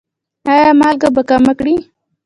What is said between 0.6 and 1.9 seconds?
مالګه به کمه کړئ؟